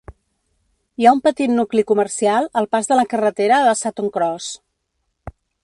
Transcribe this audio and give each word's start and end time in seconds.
Hi 1.01 1.05
ha 1.05 1.11
un 1.17 1.21
petit 1.27 1.53
nucli 1.57 1.83
comercial 1.91 2.49
al 2.61 2.69
pas 2.77 2.89
de 2.93 2.99
la 3.01 3.05
carretera 3.13 3.61
de 3.69 3.77
Sutton 3.83 4.13
Cross. 4.17 4.49